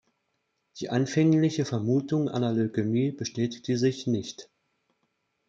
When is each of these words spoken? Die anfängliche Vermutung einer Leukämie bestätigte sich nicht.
Die 0.79 0.89
anfängliche 0.89 1.63
Vermutung 1.63 2.27
einer 2.27 2.51
Leukämie 2.53 3.11
bestätigte 3.11 3.77
sich 3.77 4.07
nicht. 4.07 4.49